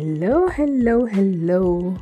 Hello, 0.00 0.46
hello, 0.48 1.06
hello. 1.06 1.92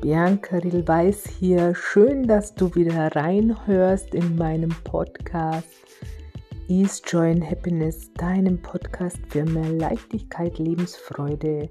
Bianca 0.00 0.56
Rilweis 0.56 1.24
hier. 1.38 1.74
Schön, 1.74 2.26
dass 2.26 2.54
du 2.54 2.74
wieder 2.74 3.14
reinhörst 3.14 4.14
in 4.14 4.34
meinem 4.36 4.70
Podcast 4.84 5.68
Ease, 6.66 7.02
Joy 7.06 7.32
and 7.32 7.50
Happiness, 7.50 8.10
deinem 8.14 8.62
Podcast 8.62 9.18
für 9.28 9.44
mehr 9.44 9.68
Leichtigkeit, 9.72 10.58
Lebensfreude, 10.58 11.68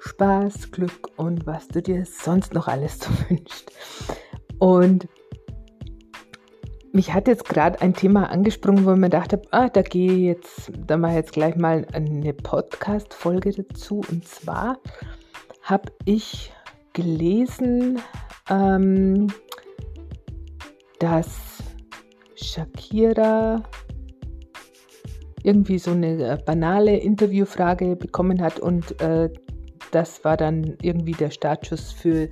Spaß, 0.00 0.72
Glück 0.72 1.16
und 1.16 1.46
was 1.46 1.68
du 1.68 1.80
dir 1.80 2.04
sonst 2.04 2.52
noch 2.52 2.66
alles 2.66 2.98
so 2.98 3.10
wünschst. 3.28 3.70
Und 4.58 5.06
mich 6.94 7.12
hat 7.12 7.26
jetzt 7.26 7.44
gerade 7.44 7.80
ein 7.82 7.92
Thema 7.92 8.30
angesprungen, 8.30 8.86
wo 8.86 8.92
ich 8.92 8.98
mir 8.98 9.10
dachte, 9.10 9.42
ah, 9.50 9.68
da 9.68 9.82
gehe 9.82 10.12
jetzt, 10.12 10.70
da 10.86 10.96
mache 10.96 11.12
ich 11.12 11.16
jetzt 11.16 11.32
gleich 11.32 11.56
mal 11.56 11.84
eine 11.92 12.32
Podcast-Folge 12.32 13.50
dazu. 13.50 14.00
Und 14.08 14.28
zwar 14.28 14.78
habe 15.62 15.90
ich 16.04 16.52
gelesen, 16.92 17.98
ähm, 18.48 19.26
dass 21.00 21.58
Shakira 22.36 23.64
irgendwie 25.42 25.78
so 25.78 25.90
eine 25.90 26.38
banale 26.46 26.96
Interviewfrage 26.96 27.96
bekommen 27.96 28.40
hat 28.40 28.60
und 28.60 29.00
äh, 29.00 29.30
das 29.90 30.24
war 30.24 30.36
dann 30.36 30.76
irgendwie 30.80 31.12
der 31.12 31.30
Startschuss 31.30 31.90
für 31.90 32.28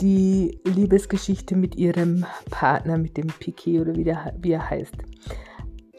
die 0.00 0.58
Liebesgeschichte 0.64 1.56
mit 1.56 1.76
ihrem 1.76 2.24
Partner, 2.50 2.98
mit 2.98 3.16
dem 3.16 3.28
Piquet 3.28 3.80
oder 3.80 3.94
wie, 3.96 4.04
der, 4.04 4.34
wie 4.40 4.52
er 4.52 4.70
heißt. 4.70 4.94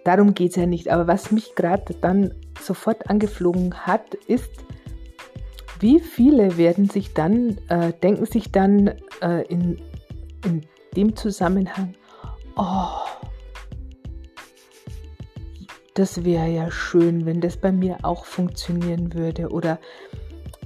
Darum 0.04 0.34
geht 0.34 0.52
es 0.52 0.56
ja 0.56 0.66
nicht. 0.66 0.90
Aber 0.90 1.08
was 1.08 1.32
mich 1.32 1.56
gerade 1.56 1.96
dann 2.02 2.34
sofort 2.62 3.10
angeflogen 3.10 3.74
hat, 3.74 4.14
ist, 4.28 4.52
wie 5.80 6.00
viele 6.00 6.58
werden 6.58 6.90
sich 6.90 7.14
dann, 7.14 7.58
äh, 7.70 7.92
denken 8.02 8.26
sich 8.26 8.52
dann 8.52 8.94
äh, 9.22 9.44
in, 9.48 9.82
in 10.46 10.62
dem 10.96 11.16
Zusammenhang, 11.16 11.96
oh, 12.56 13.06
das 15.96 16.24
wäre 16.24 16.48
ja 16.48 16.70
schön, 16.72 17.26
wenn 17.26 17.42
das 17.42 17.58
bei 17.58 17.72
mir 17.72 17.98
auch 18.04 18.26
funktionieren 18.26 19.14
würde. 19.14 19.50
Oder 19.50 19.80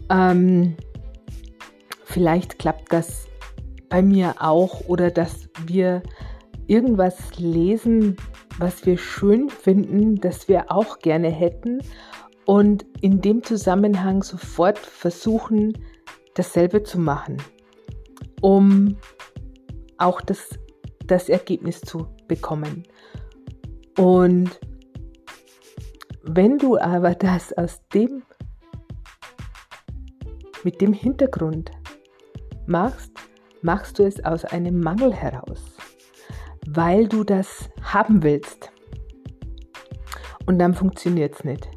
ähm, 0.09 0.75
vielleicht 2.09 2.57
klappt 2.57 2.91
das 2.91 3.27
bei 3.87 4.01
mir 4.01 4.35
auch 4.39 4.81
oder 4.87 5.11
dass 5.11 5.47
wir 5.65 6.01
irgendwas 6.67 7.37
lesen, 7.37 8.17
was 8.57 8.85
wir 8.85 8.97
schön 8.97 9.49
finden, 9.49 10.15
das 10.15 10.47
wir 10.47 10.71
auch 10.71 10.99
gerne 10.99 11.29
hätten 11.29 11.79
und 12.45 12.85
in 13.01 13.21
dem 13.21 13.43
Zusammenhang 13.43 14.23
sofort 14.23 14.79
versuchen, 14.79 15.73
dasselbe 16.33 16.83
zu 16.83 16.99
machen, 16.99 17.37
um 18.41 18.97
auch 19.97 20.21
das, 20.21 20.57
das 21.05 21.29
Ergebnis 21.29 21.81
zu 21.81 22.07
bekommen. 22.27 22.83
Und 23.97 24.59
wenn 26.23 26.57
du 26.57 26.77
aber 26.79 27.15
das 27.15 27.53
aus 27.53 27.81
dem, 27.93 28.23
mit 30.63 30.81
dem 30.81 30.93
Hintergrund 30.93 31.71
machst, 32.69 33.11
machst 33.61 33.99
du 33.99 34.03
es 34.03 34.23
aus 34.23 34.45
einem 34.45 34.79
Mangel 34.79 35.13
heraus, 35.13 35.75
weil 36.67 37.07
du 37.07 37.23
das 37.23 37.69
haben 37.81 38.23
willst. 38.23 38.71
Und 40.45 40.59
dann 40.59 40.73
funktioniert 40.73 41.35
es 41.35 41.43
nicht. 41.43 41.67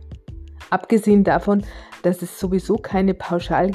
Abgesehen 0.70 1.24
davon, 1.24 1.64
dass 2.02 2.22
es 2.22 2.38
sowieso 2.38 2.76
keine 2.76 3.14
pauschal 3.14 3.70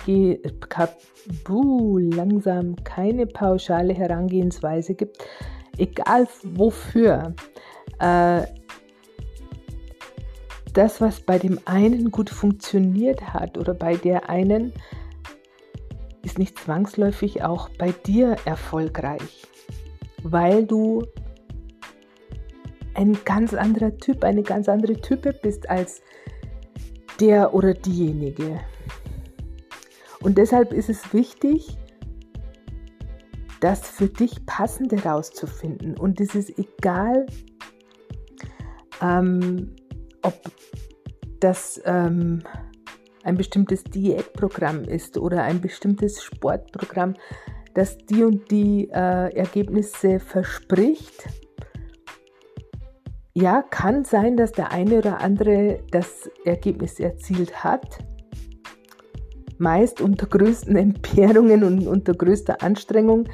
langsam 2.00 2.76
keine 2.84 3.28
pauschale 3.28 3.94
Herangehensweise 3.94 4.96
gibt, 4.96 5.18
egal 5.78 6.28
wofür. 6.44 7.34
Äh, 8.00 8.44
das, 10.74 11.02
was 11.02 11.22
bei 11.22 11.40
dem 11.40 11.60
einen 11.66 12.12
gut 12.12 12.30
funktioniert 12.30 13.34
hat 13.34 13.58
oder 13.58 13.74
bei 13.74 13.96
der 13.96 14.30
einen, 14.30 14.74
ist 16.28 16.38
nicht 16.38 16.60
zwangsläufig 16.60 17.42
auch 17.44 17.70
bei 17.70 17.94
dir 17.94 18.36
erfolgreich, 18.44 19.48
weil 20.24 20.66
du 20.66 21.06
ein 22.96 23.18
ganz 23.24 23.54
anderer 23.54 23.96
Typ, 23.98 24.26
eine 24.26 24.44
ganz 24.44 24.68
andere 24.68 25.00
Type 25.00 25.32
bist 25.32 25.70
als 25.70 26.02
der 27.22 27.54
oder 27.54 27.74
diejenige. 27.74 28.60
Und 30.20 30.38
deshalb 30.38 30.74
ist 30.74 30.90
es 30.90 31.14
wichtig, 31.14 31.78
das 33.62 33.88
für 33.88 34.10
dich 34.10 34.46
Passende 34.46 35.02
rauszufinden. 35.02 35.98
Und 35.98 36.20
es 36.20 36.36
ist 36.36 36.60
egal, 36.60 37.26
ähm, 39.02 39.74
ob 40.24 40.36
das 41.40 41.82
ähm, 41.86 42.44
ein 43.28 43.36
bestimmtes 43.36 43.84
Diätprogramm 43.84 44.86
ist 44.86 45.18
oder 45.18 45.44
ein 45.44 45.60
bestimmtes 45.60 46.24
Sportprogramm, 46.24 47.16
das 47.74 47.98
die 47.98 48.24
und 48.24 48.50
die 48.50 48.90
äh, 48.90 49.36
Ergebnisse 49.36 50.20
verspricht. 50.20 51.28
Ja, 53.34 53.62
kann 53.62 54.06
sein, 54.06 54.38
dass 54.38 54.54
der 54.54 54.72
eine 54.72 54.98
oder 54.98 55.20
andere 55.20 55.82
das 55.92 56.30
Ergebnis 56.46 57.00
erzielt 57.00 57.64
hat. 57.64 58.00
Meist 59.58 60.00
unter 60.00 60.26
größten 60.26 60.76
Entbehrungen 60.78 61.64
und 61.66 61.86
unter 61.86 62.14
größter 62.14 62.64
Anstrengung. 62.64 63.28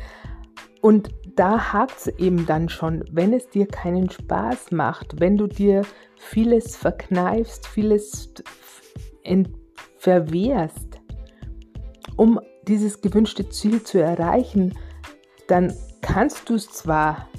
Und 0.81 1.09
da 1.35 1.71
hakt 1.71 1.99
es 1.99 2.07
eben 2.17 2.47
dann 2.47 2.67
schon, 2.67 3.05
wenn 3.11 3.31
es 3.31 3.47
dir 3.47 3.67
keinen 3.67 4.09
Spaß 4.09 4.71
macht, 4.71 5.19
wenn 5.19 5.37
du 5.37 5.45
dir 5.47 5.83
vieles 6.17 6.75
verkneifst, 6.75 7.67
vieles 7.67 8.33
entbehrst 9.23 9.62
verwehrst, 10.03 10.99
um 12.17 12.37
dieses 12.67 12.99
gewünschte 12.99 13.47
Ziel 13.47 13.83
zu 13.83 14.01
erreichen, 14.01 14.77
dann 15.47 15.73
kannst 16.01 16.49
du 16.49 16.55
es 16.55 16.67
zwar 16.67 17.29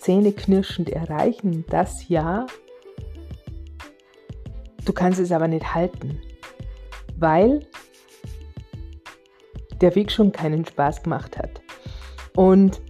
zähneknirschend 0.00 0.90
erreichen, 0.90 1.64
das 1.70 2.08
ja, 2.10 2.46
du 4.84 4.92
kannst 4.92 5.18
es 5.18 5.32
aber 5.32 5.48
nicht 5.48 5.74
halten, 5.74 6.20
weil 7.16 7.66
der 9.80 9.94
Weg 9.94 10.12
schon 10.12 10.30
keinen 10.30 10.66
Spaß 10.66 11.04
gemacht 11.04 11.38
hat. 11.38 11.62
Und 12.36 12.82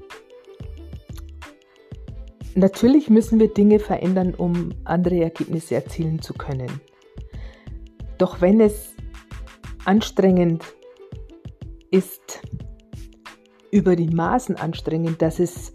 natürlich 2.56 3.08
müssen 3.08 3.38
wir 3.38 3.54
Dinge 3.54 3.78
verändern, 3.78 4.34
um 4.34 4.70
andere 4.82 5.22
Ergebnisse 5.22 5.76
erzielen 5.76 6.20
zu 6.20 6.34
können. 6.34 6.80
Doch 8.22 8.40
wenn 8.40 8.60
es 8.60 8.94
anstrengend 9.84 10.62
ist, 11.90 12.40
über 13.72 13.96
die 13.96 14.10
Maßen 14.10 14.54
anstrengend, 14.54 15.20
dass 15.20 15.40
es 15.40 15.72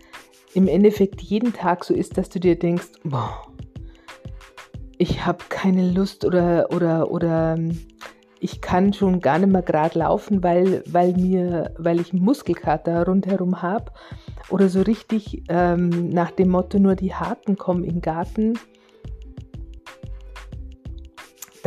im 0.53 0.69
Endeffekt 0.69 1.21
jeden 1.21 1.51
Tag 1.51 1.83
so 1.83 1.93
ist, 1.93 2.17
dass 2.17 2.29
du 2.29 2.39
dir 2.39 2.57
denkst, 2.57 2.87
boah, 3.03 3.51
ich 4.97 5.25
habe 5.25 5.43
keine 5.49 5.91
Lust 5.91 6.23
oder, 6.23 6.69
oder, 6.71 7.11
oder 7.11 7.57
ich 8.39 8.61
kann 8.61 8.93
schon 8.93 9.19
gar 9.19 9.39
nicht 9.39 9.51
mehr 9.51 9.61
gerade 9.61 9.99
laufen, 9.99 10.41
weil, 10.41 10.85
weil, 10.87 11.17
mir, 11.17 11.73
weil 11.77 11.99
ich 11.99 12.13
Muskelkater 12.13 13.05
rundherum 13.05 13.61
habe. 13.61 13.91
Oder 14.49 14.69
so 14.69 14.83
richtig 14.83 15.43
ähm, 15.49 16.11
nach 16.11 16.31
dem 16.31 16.47
Motto, 16.47 16.79
nur 16.79 16.95
die 16.95 17.13
Harten 17.13 17.57
kommen 17.57 17.83
in 17.83 17.95
den 17.95 18.01
Garten 18.01 18.57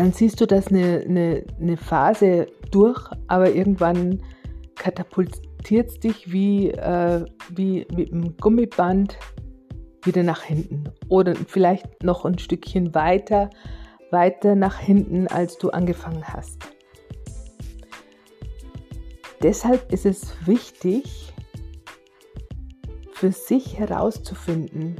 dann 0.00 0.14
siehst 0.14 0.40
du 0.40 0.46
das 0.46 0.68
eine, 0.68 1.04
eine, 1.06 1.44
eine 1.60 1.76
Phase 1.76 2.46
durch, 2.70 2.98
aber 3.26 3.52
irgendwann 3.52 4.22
katapultiert 4.74 5.90
es 5.90 6.00
dich 6.00 6.32
wie, 6.32 6.70
äh, 6.70 7.22
wie 7.50 7.86
mit 7.94 8.10
einem 8.10 8.34
Gummiband 8.38 9.18
wieder 10.02 10.22
nach 10.22 10.40
hinten 10.40 10.84
oder 11.10 11.34
vielleicht 11.34 12.02
noch 12.02 12.24
ein 12.24 12.38
Stückchen 12.38 12.94
weiter, 12.94 13.50
weiter 14.10 14.54
nach 14.54 14.78
hinten, 14.78 15.26
als 15.28 15.58
du 15.58 15.68
angefangen 15.68 16.24
hast. 16.26 16.56
Deshalb 19.42 19.92
ist 19.92 20.06
es 20.06 20.32
wichtig, 20.46 21.34
für 23.12 23.32
sich 23.32 23.78
herauszufinden, 23.78 24.96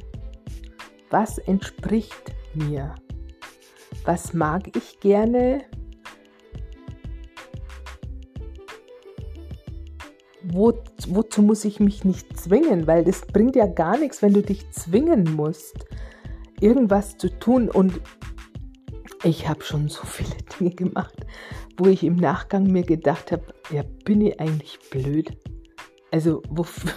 was 1.08 1.38
entspricht 1.38 2.34
mir 2.52 2.94
was 4.04 4.32
mag 4.32 4.76
ich 4.76 5.00
gerne, 5.00 5.64
Wo, 10.52 10.72
wozu 11.08 11.42
muss 11.42 11.64
ich 11.64 11.80
mich 11.80 12.04
nicht 12.04 12.36
zwingen? 12.38 12.86
Weil 12.86 13.04
das 13.04 13.20
bringt 13.26 13.56
ja 13.56 13.66
gar 13.66 13.96
nichts, 13.98 14.22
wenn 14.22 14.32
du 14.32 14.42
dich 14.42 14.68
zwingen 14.70 15.36
musst, 15.36 15.86
irgendwas 16.60 17.16
zu 17.18 17.28
tun. 17.38 17.68
Und 17.68 18.00
Ich 19.22 19.48
habe 19.48 19.62
schon 19.62 19.88
so 19.88 20.04
viele 20.04 20.36
Dinge 20.58 20.70
gemacht, 20.70 21.14
wo 21.76 21.86
ich 21.86 22.02
im 22.02 22.16
Nachgang 22.16 22.64
mir 22.64 22.82
gedacht 22.82 23.32
habe, 23.32 23.44
ja, 23.70 23.82
bin 24.04 24.22
ich 24.22 24.40
eigentlich 24.40 24.78
blöd? 24.90 25.36
Also, 26.10 26.42
wofür? 26.48 26.92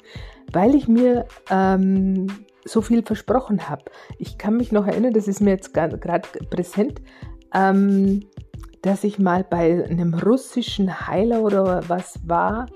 weil 0.52 0.74
ich 0.74 0.88
mir 0.88 1.26
ähm, 1.50 2.26
so 2.66 2.82
viel 2.82 3.02
versprochen 3.02 3.68
habe. 3.68 3.84
Ich 4.18 4.38
kann 4.38 4.56
mich 4.56 4.72
noch 4.72 4.86
erinnern, 4.86 5.12
das 5.12 5.28
ist 5.28 5.40
mir 5.40 5.50
jetzt 5.50 5.72
gerade 5.72 6.28
präsent, 6.50 7.00
ähm, 7.54 8.24
dass 8.82 9.04
ich 9.04 9.18
mal 9.18 9.44
bei 9.44 9.84
einem 9.88 10.14
russischen 10.14 11.06
Heiler 11.06 11.42
oder 11.42 11.88
was 11.88 12.20
war, 12.26 12.66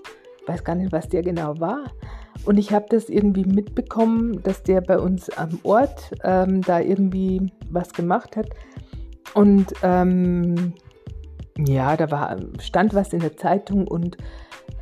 weiß 0.47 0.65
gar 0.65 0.75
nicht, 0.75 0.93
was 0.93 1.09
der 1.09 1.23
genau 1.23 1.61
war. 1.61 1.85
Und 2.45 2.57
ich 2.57 2.73
habe 2.73 2.87
das 2.89 3.09
irgendwie 3.09 3.45
mitbekommen, 3.45 4.43
dass 4.43 4.63
der 4.63 4.81
bei 4.81 4.99
uns 4.99 5.29
am 5.31 5.59
Ort 5.63 6.13
ähm, 6.25 6.63
da 6.63 6.81
irgendwie 6.81 7.53
was 7.71 7.93
gemacht 7.93 8.37
hat. 8.37 8.49
Und 9.35 9.73
ähm, 9.83 10.75
ja, 11.59 11.97
da 11.97 12.11
war, 12.11 12.37
stand 12.61 12.95
was 12.95 13.13
in 13.13 13.21
der 13.21 13.37
Zeitung 13.37 13.87
und 13.87 14.17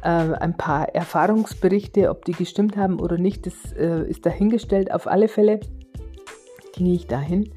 äh, 0.02 0.08
ein 0.08 0.56
paar 0.56 0.94
Erfahrungsberichte, 0.94 2.10
ob 2.10 2.24
die 2.24 2.32
gestimmt 2.32 2.76
haben 2.76 3.00
oder 3.00 3.18
nicht, 3.18 3.46
das 3.46 3.72
äh, 3.72 4.08
ist 4.08 4.26
dahingestellt. 4.26 4.92
Auf 4.92 5.06
alle 5.06 5.28
Fälle 5.28 5.60
ging 6.74 6.86
ich 6.86 7.06
dahin 7.06 7.52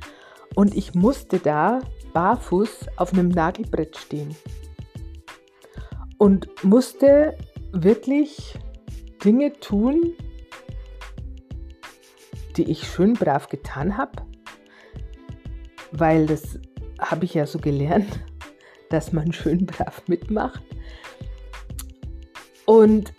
und 0.56 0.76
ich 0.76 0.96
musste 0.96 1.40
da 1.40 1.80
barfuß 2.14 2.88
auf 2.98 3.14
einem 3.14 3.30
Nagelbrett 3.30 3.98
stehen 3.98 4.36
und 6.18 6.48
musste 6.64 7.38
wirklich 7.72 8.58
Dinge 9.24 9.54
tun, 9.54 10.14
die 12.58 12.70
ich 12.70 12.88
schön 12.88 13.14
brav 13.14 13.48
getan 13.48 13.98
habe, 13.98 14.24
weil 15.92 16.26
das 16.26 16.60
habe 17.00 17.26
ich 17.26 17.34
ja 17.34 17.46
so 17.46 17.60
gelernt, 17.60 18.20
dass 18.90 19.14
man 19.14 19.32
schön 19.32 19.66
brav 19.66 20.04
mitmacht. 20.08 20.62
Und 22.66 23.14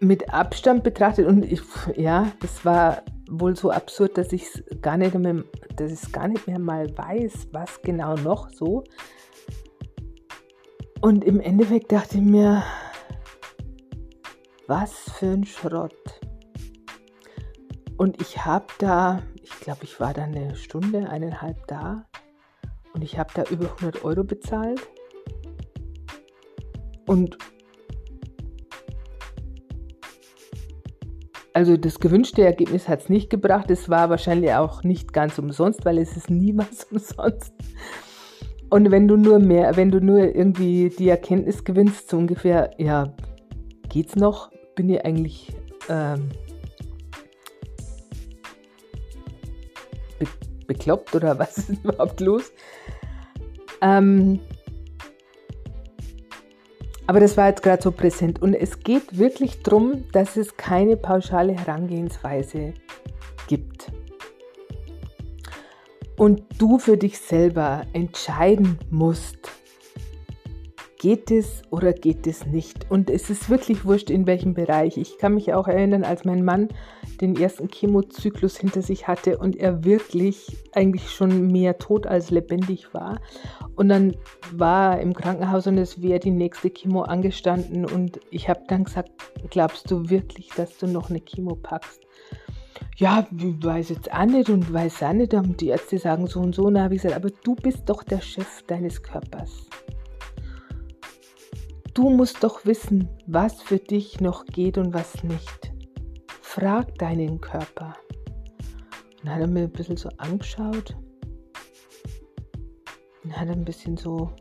mit 0.00 0.32
Abstand 0.32 0.82
betrachtet, 0.82 1.26
und 1.26 1.44
ich, 1.44 1.62
ja, 1.96 2.32
das 2.40 2.64
war 2.64 3.02
wohl 3.30 3.56
so 3.56 3.70
absurd, 3.70 4.18
dass 4.18 4.32
ich 4.32 4.46
gar 4.80 4.96
nicht 4.96 5.14
mehr, 5.14 5.44
dass 5.76 5.92
ich 5.92 6.12
gar 6.12 6.28
nicht 6.28 6.46
mehr 6.46 6.58
mal 6.58 6.86
weiß, 6.96 7.48
was 7.52 7.80
genau 7.82 8.16
noch 8.16 8.50
so. 8.50 8.84
Und 11.00 11.24
im 11.24 11.40
Endeffekt 11.40 11.92
dachte 11.92 12.18
ich 12.18 12.22
mir, 12.22 12.62
was 14.66 14.92
für 15.18 15.26
ein 15.26 15.44
Schrott. 15.44 16.20
Und 17.96 18.20
ich 18.20 18.44
habe 18.44 18.66
da, 18.78 19.22
ich 19.42 19.60
glaube, 19.60 19.84
ich 19.84 20.00
war 20.00 20.14
da 20.14 20.24
eine 20.24 20.56
Stunde, 20.56 21.08
eineinhalb 21.08 21.66
da 21.68 22.06
und 22.94 23.02
ich 23.02 23.18
habe 23.18 23.30
da 23.34 23.44
über 23.44 23.66
100 23.66 24.04
Euro 24.04 24.24
bezahlt. 24.24 24.80
Und 27.06 27.38
Also 31.54 31.76
das 31.76 32.00
gewünschte 32.00 32.42
Ergebnis 32.42 32.88
hat 32.88 33.02
es 33.02 33.08
nicht 33.08 33.28
gebracht. 33.28 33.70
Es 33.70 33.88
war 33.88 34.08
wahrscheinlich 34.08 34.52
auch 34.54 34.84
nicht 34.84 35.12
ganz 35.12 35.38
umsonst, 35.38 35.84
weil 35.84 35.98
es 35.98 36.16
ist 36.16 36.30
nie 36.30 36.56
was 36.56 36.84
umsonst. 36.84 37.52
Und 38.70 38.90
wenn 38.90 39.06
du 39.06 39.16
nur 39.16 39.38
mehr, 39.38 39.76
wenn 39.76 39.90
du 39.90 40.00
nur 40.00 40.34
irgendwie 40.34 40.88
die 40.88 41.10
Erkenntnis 41.10 41.62
gewinnst, 41.62 42.08
so 42.08 42.16
ungefähr, 42.16 42.70
ja, 42.78 43.12
geht's 43.90 44.16
noch? 44.16 44.50
Bin 44.74 44.88
ich 44.88 45.04
eigentlich 45.04 45.54
ähm, 45.90 46.30
be 50.18 50.26
bekloppt 50.66 51.14
oder 51.14 51.38
was 51.38 51.58
ist 51.58 51.84
überhaupt 51.84 52.20
los? 52.20 52.50
Ähm, 53.82 54.40
aber 57.12 57.20
das 57.20 57.36
war 57.36 57.48
jetzt 57.48 57.62
gerade 57.62 57.82
so 57.82 57.92
präsent. 57.92 58.40
Und 58.40 58.54
es 58.54 58.80
geht 58.80 59.18
wirklich 59.18 59.62
darum, 59.62 60.10
dass 60.12 60.38
es 60.38 60.56
keine 60.56 60.96
pauschale 60.96 61.52
Herangehensweise 61.52 62.72
gibt. 63.48 63.92
Und 66.16 66.42
du 66.56 66.78
für 66.78 66.96
dich 66.96 67.18
selber 67.18 67.82
entscheiden 67.92 68.78
musst, 68.88 69.50
geht 71.02 71.32
es 71.32 71.62
oder 71.70 71.92
geht 71.92 72.28
es 72.28 72.46
nicht. 72.46 72.88
Und 72.88 73.10
es 73.10 73.28
ist 73.28 73.50
wirklich 73.50 73.84
wurscht, 73.84 74.08
in 74.08 74.24
welchem 74.28 74.54
Bereich. 74.54 74.96
Ich 74.96 75.18
kann 75.18 75.34
mich 75.34 75.52
auch 75.52 75.66
erinnern, 75.66 76.04
als 76.04 76.24
mein 76.24 76.44
Mann 76.44 76.68
den 77.20 77.34
ersten 77.34 77.68
Chemozyklus 77.68 78.56
hinter 78.56 78.82
sich 78.82 79.08
hatte 79.08 79.38
und 79.38 79.56
er 79.56 79.82
wirklich 79.84 80.56
eigentlich 80.72 81.10
schon 81.10 81.48
mehr 81.50 81.78
tot 81.78 82.06
als 82.06 82.30
lebendig 82.30 82.94
war. 82.94 83.20
Und 83.74 83.88
dann 83.88 84.14
war 84.52 84.94
er 84.94 85.02
im 85.02 85.12
Krankenhaus 85.12 85.66
und 85.66 85.76
es 85.76 86.00
wäre 86.00 86.20
die 86.20 86.30
nächste 86.30 86.70
Chemo 86.70 87.02
angestanden. 87.02 87.84
Und 87.84 88.20
ich 88.30 88.48
habe 88.48 88.60
dann 88.68 88.84
gesagt, 88.84 89.10
glaubst 89.50 89.90
du 89.90 90.08
wirklich, 90.08 90.50
dass 90.56 90.78
du 90.78 90.86
noch 90.86 91.10
eine 91.10 91.20
Chemo 91.20 91.56
packst? 91.56 92.00
Ja, 92.96 93.26
ich 93.36 93.64
weiß 93.64 93.88
jetzt 93.88 94.12
auch 94.12 94.24
nicht 94.24 94.50
und 94.50 94.72
weiß 94.72 95.02
auch 95.02 95.12
nicht. 95.14 95.32
Die 95.60 95.68
Ärzte 95.68 95.98
sagen 95.98 96.28
so 96.28 96.38
und 96.38 96.54
so. 96.54 96.62
Und 96.62 96.74
dann 96.74 96.84
habe 96.84 96.94
ich 96.94 97.02
gesagt, 97.02 97.16
aber 97.16 97.34
du 97.42 97.56
bist 97.56 97.88
doch 97.88 98.04
der 98.04 98.20
Chef 98.20 98.62
deines 98.68 99.02
Körpers. 99.02 99.68
Du 101.94 102.08
musst 102.08 102.42
doch 102.42 102.64
wissen, 102.64 103.10
was 103.26 103.60
für 103.60 103.76
dich 103.76 104.18
noch 104.18 104.46
geht 104.46 104.78
und 104.78 104.94
was 104.94 105.22
nicht. 105.24 105.72
Frag 106.40 106.94
deinen 106.96 107.38
Körper. 107.38 107.94
Und 109.18 109.26
dann 109.26 109.34
hat 109.34 109.40
er 109.42 109.46
mir 109.46 109.64
ein 109.64 109.72
bisschen 109.72 109.98
so 109.98 110.08
angeschaut 110.16 110.96
und 113.22 113.36
hat 113.38 113.50
ein 113.50 113.64
bisschen 113.66 113.98
so 113.98 114.32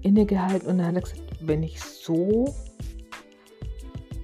innegehalten 0.00 0.66
und 0.66 0.78
dann 0.78 0.86
hat 0.86 0.94
er 0.94 1.02
gesagt, 1.02 1.22
wenn 1.42 1.62
ich 1.62 1.78
so, 1.78 2.54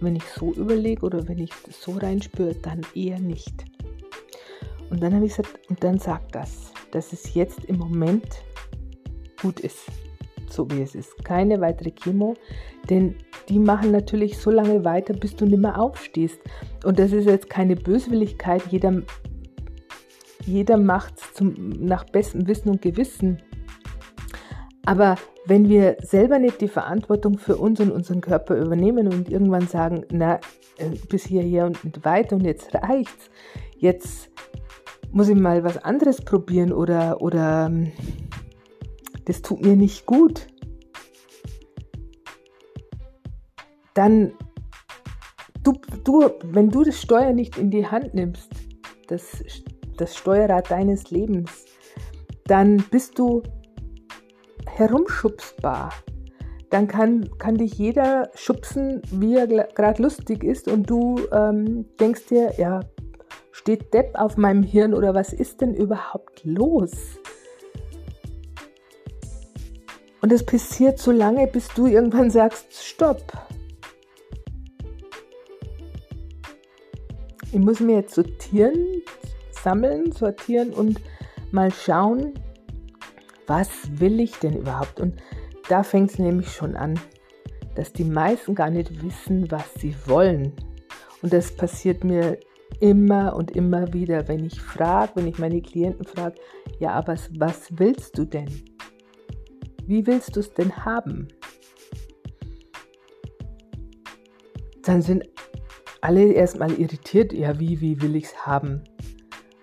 wenn 0.00 0.16
ich 0.16 0.24
so 0.24 0.54
überlege 0.54 1.04
oder 1.04 1.28
wenn 1.28 1.38
ich 1.38 1.52
so 1.70 1.92
reinspüre, 1.92 2.54
dann 2.54 2.80
eher 2.94 3.20
nicht. 3.20 3.66
Und 4.88 5.02
dann 5.02 5.14
habe 5.14 5.26
ich 5.26 5.36
gesagt, 5.36 5.68
und 5.68 5.84
dann 5.84 5.98
sag 5.98 6.32
das, 6.32 6.72
dass 6.92 7.12
es 7.12 7.34
jetzt 7.34 7.66
im 7.66 7.76
Moment 7.76 8.42
gut 9.42 9.60
ist 9.60 9.84
so 10.56 10.68
wie 10.70 10.82
es 10.82 10.94
ist. 10.94 11.24
Keine 11.24 11.60
weitere 11.60 11.92
Chemo, 11.92 12.34
denn 12.90 13.14
die 13.48 13.58
machen 13.58 13.92
natürlich 13.92 14.38
so 14.38 14.50
lange 14.50 14.84
weiter, 14.84 15.14
bis 15.14 15.36
du 15.36 15.44
nicht 15.46 15.60
mehr 15.60 15.80
aufstehst. 15.80 16.40
Und 16.84 16.98
das 16.98 17.12
ist 17.12 17.26
jetzt 17.26 17.48
keine 17.48 17.76
Böswilligkeit. 17.76 18.62
Jeder, 18.70 19.02
jeder 20.44 20.76
macht 20.76 21.14
es 21.18 21.40
nach 21.40 22.04
bestem 22.04 22.48
Wissen 22.48 22.70
und 22.70 22.82
Gewissen. 22.82 23.42
Aber 24.84 25.16
wenn 25.46 25.68
wir 25.68 25.96
selber 26.00 26.38
nicht 26.38 26.60
die 26.60 26.68
Verantwortung 26.68 27.38
für 27.38 27.56
uns 27.56 27.80
und 27.80 27.90
unseren 27.90 28.20
Körper 28.20 28.56
übernehmen 28.56 29.08
und 29.08 29.28
irgendwann 29.28 29.66
sagen, 29.68 30.04
na, 30.10 30.40
äh, 30.78 30.90
bis 31.08 31.24
hierher 31.24 31.66
und 31.66 32.04
weiter 32.04 32.36
und 32.36 32.44
jetzt 32.44 32.74
reicht's, 32.74 33.30
jetzt 33.78 34.30
muss 35.12 35.28
ich 35.28 35.36
mal 35.36 35.64
was 35.64 35.78
anderes 35.78 36.20
probieren 36.20 36.72
oder, 36.72 37.20
oder 37.20 37.70
das 39.26 39.42
tut 39.42 39.64
mir 39.64 39.76
nicht 39.76 40.06
gut, 40.06 40.46
dann, 43.94 44.32
du, 45.62 45.72
du, 46.04 46.30
wenn 46.44 46.70
du 46.70 46.84
das 46.84 47.00
Steuer 47.00 47.32
nicht 47.32 47.58
in 47.58 47.70
die 47.70 47.86
Hand 47.86 48.14
nimmst, 48.14 48.50
das, 49.08 49.42
das 49.96 50.16
Steuerrad 50.16 50.70
deines 50.70 51.10
Lebens, 51.10 51.64
dann 52.44 52.84
bist 52.90 53.18
du 53.18 53.42
herumschubsbar. 54.66 55.92
Dann 56.70 56.88
kann, 56.88 57.30
kann 57.38 57.56
dich 57.56 57.78
jeder 57.78 58.30
schubsen, 58.34 59.00
wie 59.10 59.36
er 59.36 59.46
gerade 59.46 60.02
lustig 60.02 60.44
ist 60.44 60.68
und 60.68 60.90
du 60.90 61.20
ähm, 61.32 61.86
denkst 61.98 62.26
dir, 62.26 62.52
ja, 62.58 62.80
steht 63.52 63.94
Depp 63.94 64.14
auf 64.14 64.36
meinem 64.36 64.62
Hirn 64.62 64.92
oder 64.92 65.14
was 65.14 65.32
ist 65.32 65.60
denn 65.60 65.74
überhaupt 65.74 66.44
los? 66.44 67.18
Und 70.20 70.32
es 70.32 70.44
passiert 70.44 70.98
so 70.98 71.12
lange, 71.12 71.46
bis 71.46 71.68
du 71.68 71.86
irgendwann 71.86 72.30
sagst, 72.30 72.74
stopp. 72.74 73.32
Ich 77.52 77.58
muss 77.58 77.80
mir 77.80 77.96
jetzt 77.96 78.14
sortieren, 78.14 79.02
sammeln, 79.50 80.12
sortieren 80.12 80.72
und 80.72 81.00
mal 81.52 81.72
schauen, 81.72 82.34
was 83.46 83.68
will 84.00 84.20
ich 84.20 84.38
denn 84.38 84.58
überhaupt? 84.58 85.00
Und 85.00 85.16
da 85.68 85.82
fängt 85.82 86.10
es 86.10 86.18
nämlich 86.18 86.52
schon 86.52 86.76
an, 86.76 86.98
dass 87.74 87.92
die 87.92 88.04
meisten 88.04 88.54
gar 88.54 88.70
nicht 88.70 89.02
wissen, 89.02 89.50
was 89.50 89.74
sie 89.74 89.94
wollen. 90.06 90.52
Und 91.22 91.32
das 91.32 91.52
passiert 91.52 92.04
mir 92.04 92.38
immer 92.80 93.36
und 93.36 93.52
immer 93.52 93.92
wieder, 93.92 94.28
wenn 94.28 94.44
ich 94.44 94.60
frage, 94.60 95.12
wenn 95.14 95.26
ich 95.26 95.38
meine 95.38 95.60
Klienten 95.62 96.04
frage, 96.04 96.36
ja, 96.78 96.90
aber 96.90 97.16
was 97.38 97.68
willst 97.70 98.18
du 98.18 98.24
denn? 98.24 98.75
Wie 99.86 100.06
willst 100.06 100.36
du 100.36 100.40
es 100.40 100.52
denn 100.52 100.84
haben? 100.84 101.28
Dann 104.82 105.02
sind 105.02 105.28
alle 106.00 106.32
erstmal 106.32 106.72
irritiert, 106.72 107.32
ja, 107.32 107.58
wie, 107.58 107.80
wie 107.80 108.00
will 108.00 108.16
ich 108.16 108.24
es 108.24 108.46
haben? 108.46 108.82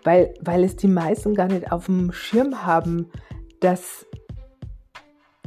weil, 0.03 0.34
weil 0.42 0.63
es 0.63 0.75
die 0.75 0.88
meisten 0.88 1.34
gar 1.34 1.48
nicht 1.48 1.72
auf 1.72 1.86
dem 1.86 2.12
Schirm 2.12 2.65
haben, 2.65 3.10
dass 3.60 4.06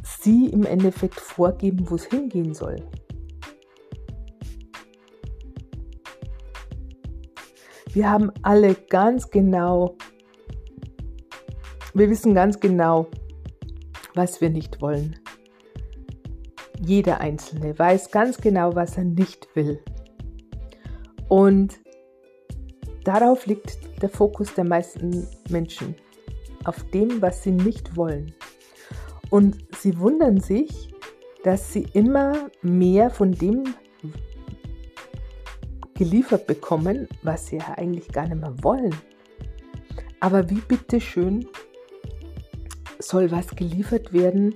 sie 0.02 0.46
im 0.46 0.64
Endeffekt 0.64 1.20
vorgeben, 1.20 1.88
wo 1.90 1.96
es 1.96 2.06
hingehen 2.06 2.54
soll. 2.54 2.76
Wir 7.92 8.10
haben 8.10 8.30
alle 8.42 8.74
ganz 8.74 9.30
genau, 9.30 9.96
wir 11.94 12.10
wissen 12.10 12.34
ganz 12.34 12.60
genau, 12.60 13.08
was 14.16 14.40
wir 14.40 14.50
nicht 14.50 14.80
wollen. 14.80 15.18
Jeder 16.80 17.20
Einzelne 17.20 17.78
weiß 17.78 18.10
ganz 18.10 18.38
genau, 18.38 18.74
was 18.74 18.96
er 18.96 19.04
nicht 19.04 19.48
will. 19.54 19.80
Und 21.28 21.78
darauf 23.04 23.46
liegt 23.46 23.78
der 24.02 24.08
Fokus 24.08 24.54
der 24.54 24.64
meisten 24.64 25.26
Menschen, 25.48 25.94
auf 26.64 26.82
dem, 26.90 27.22
was 27.22 27.42
sie 27.42 27.52
nicht 27.52 27.96
wollen. 27.96 28.34
Und 29.30 29.56
sie 29.78 29.98
wundern 29.98 30.40
sich, 30.40 30.94
dass 31.44 31.72
sie 31.72 31.86
immer 31.92 32.50
mehr 32.62 33.10
von 33.10 33.32
dem 33.32 33.64
geliefert 35.94 36.46
bekommen, 36.46 37.08
was 37.22 37.46
sie 37.46 37.56
ja 37.56 37.74
eigentlich 37.76 38.08
gar 38.08 38.28
nicht 38.28 38.40
mehr 38.40 38.54
wollen. 38.62 38.94
Aber 40.20 40.48
wie 40.50 40.60
bitteschön 40.60 41.46
soll 42.98 43.30
was 43.30 43.48
geliefert 43.54 44.12
werden, 44.12 44.54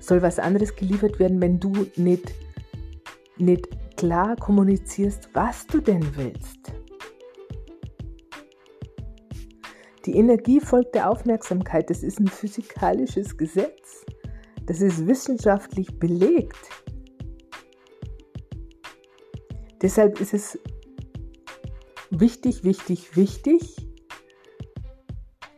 soll 0.00 0.22
was 0.22 0.38
anderes 0.38 0.74
geliefert 0.76 1.18
werden, 1.18 1.40
wenn 1.40 1.60
du 1.60 1.72
nicht, 1.96 2.32
nicht 3.36 3.68
klar 3.96 4.36
kommunizierst, 4.36 5.28
was 5.34 5.66
du 5.66 5.80
denn 5.80 6.04
willst. 6.16 6.72
Die 10.06 10.16
Energie 10.16 10.60
folgt 10.60 10.94
der 10.94 11.10
Aufmerksamkeit. 11.10 11.90
Das 11.90 12.02
ist 12.02 12.18
ein 12.18 12.28
physikalisches 12.28 13.36
Gesetz. 13.36 14.06
Das 14.64 14.80
ist 14.80 15.06
wissenschaftlich 15.06 15.98
belegt. 15.98 16.56
Deshalb 19.82 20.20
ist 20.20 20.32
es 20.32 20.58
wichtig, 22.10 22.64
wichtig, 22.64 23.16
wichtig 23.16 23.89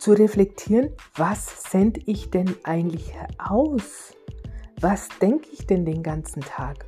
zu 0.03 0.15
reflektieren, 0.15 0.91
was 1.15 1.63
sende 1.71 2.01
ich 2.07 2.29
denn 2.29 2.57
eigentlich 2.65 3.15
aus? 3.39 4.13
Was 4.81 5.09
denke 5.21 5.49
ich 5.53 5.65
denn 5.69 5.85
den 5.85 6.03
ganzen 6.03 6.41
Tag? 6.43 6.87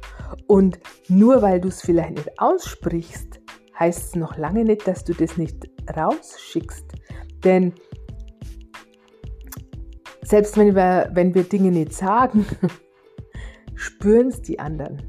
Und 0.49 0.80
nur 1.06 1.40
weil 1.40 1.61
du 1.61 1.68
es 1.68 1.80
vielleicht 1.80 2.16
nicht 2.16 2.40
aussprichst, 2.40 3.40
heißt 3.78 4.02
es 4.02 4.16
noch 4.16 4.37
lange 4.37 4.64
nicht, 4.64 4.88
dass 4.88 5.04
du 5.04 5.14
das 5.14 5.37
nicht 5.37 5.71
rausschickst. 5.97 6.87
Denn 7.44 7.73
selbst 10.23 10.56
wenn 10.56 10.75
wir, 10.75 11.09
wenn 11.12 11.37
wir 11.37 11.44
Dinge 11.44 11.71
nicht 11.71 11.92
sagen, 11.92 12.44
spüren 13.76 14.26
es 14.26 14.42
die 14.42 14.59
anderen. 14.59 15.00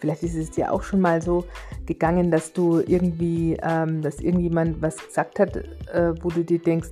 Vielleicht 0.00 0.24
ist 0.24 0.34
es 0.34 0.50
dir 0.50 0.72
auch 0.72 0.82
schon 0.82 0.98
mal 0.98 1.22
so 1.22 1.44
gegangen, 1.92 2.30
dass 2.30 2.52
du 2.52 2.80
irgendwie, 2.80 3.56
ähm, 3.62 4.02
dass 4.02 4.20
irgendjemand 4.20 4.80
was 4.82 4.96
gesagt 4.96 5.38
hat, 5.38 5.56
äh, 5.56 6.14
wo 6.22 6.28
du 6.28 6.44
dir 6.44 6.58
denkst, 6.58 6.90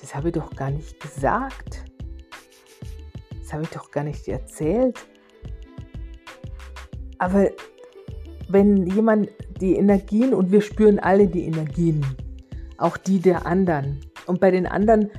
das 0.00 0.14
habe 0.14 0.28
ich 0.28 0.34
doch 0.34 0.50
gar 0.56 0.70
nicht 0.70 0.98
gesagt. 1.00 1.84
Das 3.40 3.52
habe 3.52 3.62
ich 3.64 3.70
doch 3.70 3.90
gar 3.90 4.04
nicht 4.04 4.26
erzählt. 4.28 4.98
Aber 7.18 7.50
wenn 8.48 8.86
jemand 8.86 9.28
die 9.60 9.74
Energien, 9.76 10.32
und 10.32 10.50
wir 10.50 10.62
spüren 10.62 10.98
alle 10.98 11.28
die 11.28 11.44
Energien, 11.44 12.04
auch 12.78 12.96
die 12.96 13.20
der 13.20 13.46
anderen. 13.46 14.00
Und 14.26 14.40
bei 14.40 14.50
den 14.50 14.66
anderen 14.66 15.10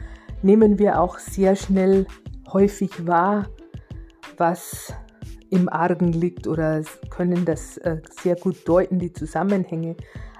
nehmen 0.41 0.79
wir 0.79 0.99
auch 0.99 1.19
sehr 1.19 1.55
schnell 1.55 2.07
häufig 2.51 3.05
wahr, 3.05 3.47
was 4.37 4.93
im 5.51 5.67
Argen 5.69 6.13
liegt 6.13 6.47
oder 6.47 6.81
können 7.09 7.45
das 7.45 7.77
äh, 7.77 7.97
sehr 8.09 8.35
gut 8.35 8.67
deuten, 8.67 8.99
die 8.99 9.13
Zusammenhänge. 9.13 9.95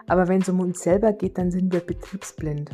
Aber 0.08 0.28
wenn 0.28 0.42
es 0.42 0.50
um 0.50 0.62
uns 0.62 0.82
selber 0.82 1.12
geht, 1.14 1.38
dann 1.38 1.52
sind 1.52 1.72
wir 1.72 1.82
betriebsblind. 1.82 2.72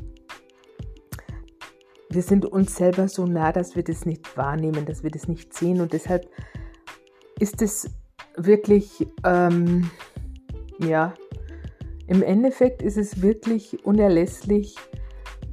Wir 2.10 2.22
sind 2.22 2.46
uns 2.46 2.76
selber 2.76 3.08
so 3.08 3.26
nah, 3.26 3.52
dass 3.52 3.76
wir 3.76 3.84
das 3.84 4.06
nicht 4.06 4.38
wahrnehmen, 4.38 4.86
dass 4.86 5.04
wir 5.04 5.10
das 5.10 5.28
nicht 5.28 5.54
sehen. 5.54 5.82
Und 5.82 5.94
deshalb 5.94 6.30
ist 7.40 7.62
es 7.62 7.90
wirklich, 8.38 9.08
ähm, 9.26 9.90
ja, 10.80 11.16
im 12.06 12.22
Endeffekt 12.22 12.84
ist 12.84 12.98
es 12.98 13.22
wirklich 13.22 13.84
unerlässlich, 13.84 14.76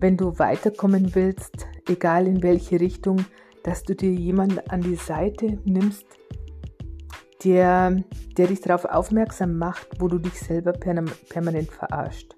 wenn 0.01 0.19
du 0.19 0.39
weiterkommen 0.39 1.15
willst, 1.15 1.67
egal 1.89 2.27
in 2.27 2.43
welche 2.43 2.79
Richtung, 2.79 3.25
dass 3.63 3.83
du 3.85 3.95
dir 3.95 4.11
jemanden 4.11 4.59
an 4.69 4.83
die 4.83 4.97
Seite 4.97 5.59
nimmst, 5.65 6.07
der, 7.45 8.03
der 8.37 8.47
dich 8.47 8.61
darauf 8.61 8.85
aufmerksam 8.85 9.59
macht, 9.59 10.01
wo 10.01 10.09
du 10.09 10.19
dich 10.19 10.39
selber 10.39 10.73
permanent 10.73 11.71
verarscht. 11.71 12.35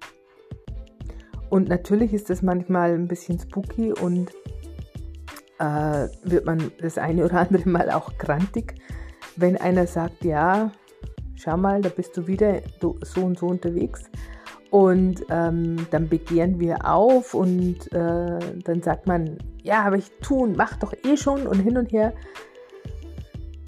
Und 1.49 1.69
natürlich 1.69 2.13
ist 2.13 2.29
das 2.29 2.41
manchmal 2.41 2.93
ein 2.93 3.07
bisschen 3.07 3.39
spooky 3.39 3.93
und 3.93 4.31
äh, 5.59 6.07
wird 6.23 6.45
man 6.45 6.71
das 6.81 6.97
eine 6.97 7.25
oder 7.25 7.39
andere 7.39 7.67
Mal 7.69 7.89
auch 7.91 8.17
grantig, 8.17 8.75
wenn 9.37 9.55
einer 9.57 9.87
sagt, 9.87 10.23
ja, 10.25 10.71
schau 11.35 11.57
mal, 11.57 11.81
da 11.81 11.89
bist 11.89 12.17
du 12.17 12.27
wieder 12.27 12.61
so 12.79 13.21
und 13.21 13.39
so 13.39 13.47
unterwegs. 13.47 14.03
Und 14.69 15.25
ähm, 15.29 15.87
dann 15.91 16.09
begehren 16.09 16.59
wir 16.59 16.85
auf 16.85 17.33
und 17.33 17.91
äh, 17.93 18.39
dann 18.65 18.81
sagt 18.83 19.07
man, 19.07 19.37
ja, 19.63 19.83
aber 19.83 19.95
ich 19.95 20.11
tun, 20.21 20.55
mach 20.57 20.75
doch 20.77 20.93
eh 21.05 21.15
schon 21.15 21.47
und 21.47 21.59
hin 21.59 21.77
und 21.77 21.91
her. 21.93 22.13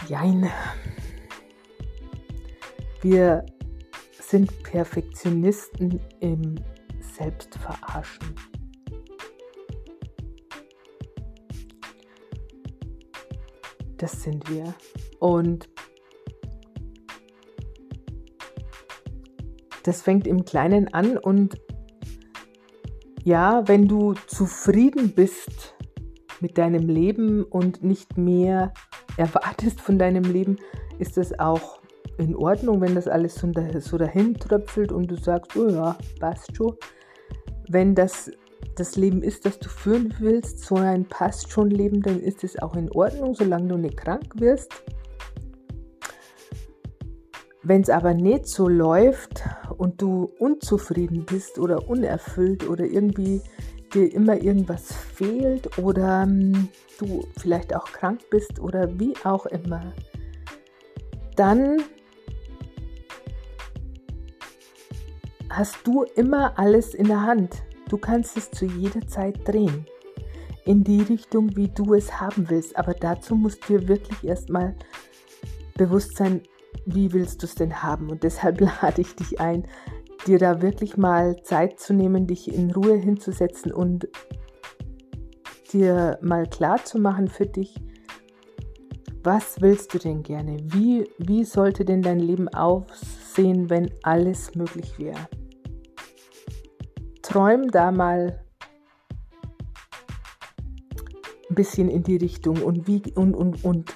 Jein, 0.08 0.50
wir 3.01 3.46
sind 4.20 4.63
Perfektionisten 4.63 6.00
im 6.20 6.56
Selbstverarschen. 7.18 8.36
Das 13.98 14.24
sind 14.24 14.50
wir. 14.50 14.74
Und 15.20 15.70
das 19.84 20.01
fängt 20.01 20.27
im 20.27 20.46
Kleinen 20.46 20.94
an 20.94 21.18
und 21.18 21.60
ja, 23.24 23.68
wenn 23.68 23.88
du 23.88 24.13
zufrieden 24.27 25.12
bist 25.13 25.75
mit 26.39 26.58
deinem 26.58 26.88
Leben 26.88 27.44
und 27.44 27.84
nicht 27.84 28.18
mehr 28.18 28.74
erwartest 29.18 29.82
von 29.82 30.00
deinem 30.00 30.24
Leben, 30.24 30.58
ist 31.00 31.18
das 31.18 31.38
auch 31.38 31.78
in 32.20 32.36
Ordnung, 32.36 32.82
wenn 32.82 32.96
das 32.96 33.08
alles 33.08 33.36
so, 33.36 33.98
dahin 33.98 34.36
tröpfelt 34.36 34.92
und 34.92 35.08
du 35.08 35.16
sagst, 35.16 35.56
oh 35.56 35.70
ja, 35.70 35.98
passt 36.20 36.56
schon. 36.56 36.76
Wenn 37.68 37.96
das 37.96 38.32
das 38.76 38.96
Leben 38.96 39.24
ist, 39.24 39.46
das 39.46 39.60
du 39.60 39.70
führen 39.70 40.14
willst, 40.20 40.60
so 40.60 40.76
ein 40.76 41.06
passt 41.06 41.52
schon 41.52 41.70
Leben, 41.70 42.02
dann 42.02 42.20
ist 42.20 42.44
es 42.44 42.62
auch 42.62 42.76
in 42.76 42.92
Ordnung, 42.92 43.34
solange 43.34 43.68
du 43.68 43.78
nicht 43.78 43.98
krank 43.98 44.34
wirst. 44.36 44.84
Wenn 47.64 47.82
es 47.82 47.90
aber 47.90 48.14
nicht 48.14 48.48
so 48.48 48.68
läuft 48.68 49.44
und 49.78 50.02
du 50.02 50.32
unzufrieden 50.40 51.26
bist 51.26 51.60
oder 51.60 51.90
unerfüllt 51.90 52.68
oder 52.68 52.86
irgendwie 52.86 53.42
dir 53.94 54.14
immer 54.14 54.42
irgendwas 54.42 54.94
fehlt 54.94 55.78
oder 55.78 56.24
ähm, 56.24 56.70
du 57.00 57.26
vielleicht 57.38 57.76
auch 57.76 57.86
krank 57.86 58.22
bist 58.30 58.60
oder 58.60 59.00
wie 59.00 59.14
auch 59.24 59.46
immer, 59.46 59.94
dann 61.36 61.78
hast 65.50 65.77
du 65.86 66.03
immer 66.15 66.58
alles 66.58 66.94
in 66.94 67.08
der 67.08 67.22
Hand. 67.22 67.63
Du 67.89 67.98
kannst 67.98 68.38
es 68.38 68.51
zu 68.51 68.65
jeder 68.65 69.08
Zeit 69.08 69.48
drehen. 69.48 69.86
In 70.65 70.84
die 70.84 71.01
Richtung, 71.01 71.56
wie 71.56 71.70
du 71.70 71.94
es 71.94 72.20
haben 72.20 72.50
willst. 72.50 72.77
Aber 72.77 72.94
dazu 72.94 73.36
musst 73.36 73.68
du 73.68 73.77
dir 73.77 73.88
wirklich 73.88 74.24
erstmal 74.24 74.75
bewusst 75.75 76.18
sein, 76.18 76.41
wie 76.86 77.12
willst 77.13 77.41
du 77.41 77.48
es 77.48 77.56
denn 77.56 77.82
haben. 77.82 78.10
Und 78.10 78.24
deshalb 78.24 78.62
lade 78.82 79.01
ich 79.01 79.15
dich 79.15 79.39
ein, 79.39 79.65
dir 80.27 80.38
da 80.38 80.62
wirklich 80.62 80.98
mal 80.98 81.41
Zeit 81.44 81.79
zu 81.79 81.94
nehmen, 81.94 82.27
dich 82.27 82.53
in 82.53 82.72
Ruhe 82.72 82.96
hinzusetzen 82.96 83.72
und 83.72 84.08
dir 85.72 86.20
mal 86.22 86.48
klar 86.48 86.84
zu 86.84 87.00
machen 87.00 87.27
für 87.27 87.46
dich, 87.46 87.75
was 89.24 89.62
willst 89.62 89.94
du 89.94 89.98
denn 89.98 90.24
gerne? 90.24 90.58
Wie, 90.63 91.10
wie 91.18 91.44
sollte 91.44 91.86
denn 91.86 92.01
dein 92.01 92.20
Leben 92.20 92.48
aussehen, 92.50 93.28
wenn 93.43 93.91
alles 94.03 94.55
möglich 94.55 94.98
wäre? 95.00 95.27
träum 97.29 97.69
da 97.69 97.91
mal 97.91 98.43
ein 101.50 101.55
bisschen 101.55 101.89
in 101.89 102.01
die 102.01 102.17
Richtung 102.17 102.62
und, 102.63 102.88
wie, 102.88 103.03
und, 103.13 103.36
und, 103.36 103.63
und 103.63 103.96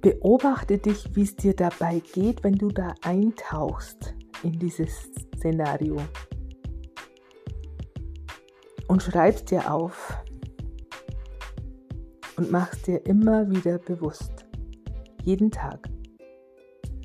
beobachte 0.00 0.78
dich, 0.78 1.14
wie 1.14 1.22
es 1.22 1.36
dir 1.36 1.54
dabei 1.54 2.02
geht, 2.12 2.42
wenn 2.42 2.54
du 2.54 2.68
da 2.68 2.94
eintauchst 3.02 4.14
in 4.42 4.58
dieses 4.58 5.10
Szenario. 5.36 5.96
Und 8.88 9.02
schreibst 9.02 9.52
dir 9.52 9.72
auf 9.72 10.18
und 12.36 12.50
machst 12.50 12.88
dir 12.88 13.06
immer 13.06 13.48
wieder 13.48 13.78
bewusst, 13.78 14.44
jeden 15.22 15.52
Tag, 15.52 15.88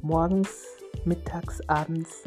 morgens, 0.01 0.74
mittags, 1.05 1.61
abends, 1.67 2.23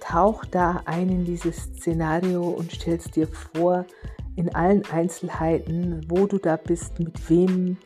tauch 0.00 0.44
da 0.44 0.82
ein 0.86 1.08
in 1.08 1.24
dieses 1.24 1.56
Szenario 1.56 2.42
und 2.42 2.72
stellst 2.72 3.16
dir 3.16 3.26
vor, 3.26 3.84
in 4.36 4.54
allen 4.54 4.84
Einzelheiten, 4.86 6.00
wo 6.08 6.26
du 6.26 6.38
da 6.38 6.56
bist, 6.56 6.98
mit 7.00 7.28
wem, 7.28 7.76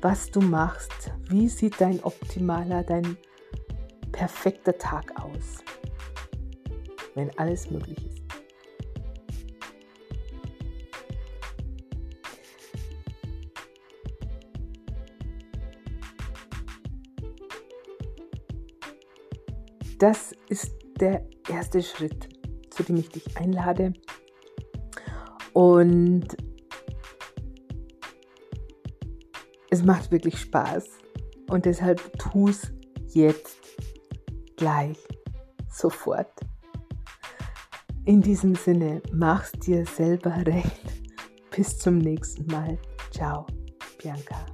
was 0.00 0.30
du 0.30 0.40
machst, 0.40 1.12
wie 1.28 1.48
sieht 1.48 1.80
dein 1.80 2.02
optimaler, 2.02 2.82
dein 2.82 3.18
perfekter 4.10 4.76
Tag 4.78 5.12
aus, 5.22 5.62
wenn 7.14 7.30
alles 7.38 7.70
möglich 7.70 7.98
ist. 8.06 8.19
Das 20.00 20.34
ist 20.48 20.72
der 20.98 21.26
erste 21.46 21.82
Schritt, 21.82 22.26
zu 22.70 22.82
dem 22.82 22.96
ich 22.96 23.10
dich 23.10 23.36
einlade. 23.36 23.92
Und 25.52 26.26
es 29.68 29.84
macht 29.84 30.10
wirklich 30.10 30.38
Spaß. 30.38 30.88
Und 31.50 31.66
deshalb 31.66 32.18
tu 32.18 32.48
es 32.48 32.72
jetzt, 33.08 33.58
gleich, 34.56 34.96
sofort. 35.70 36.32
In 38.06 38.22
diesem 38.22 38.54
Sinne, 38.54 39.02
mach's 39.12 39.52
dir 39.52 39.84
selber 39.84 40.34
recht. 40.46 40.80
Bis 41.54 41.78
zum 41.78 41.98
nächsten 41.98 42.46
Mal. 42.46 42.78
Ciao, 43.10 43.46
Bianca. 43.98 44.46